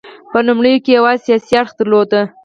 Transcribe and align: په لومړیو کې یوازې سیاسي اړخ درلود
په 0.31 0.39
لومړیو 0.47 0.83
کې 0.83 0.91
یوازې 0.97 1.23
سیاسي 1.27 1.53
اړخ 1.61 1.71
درلود 1.79 2.11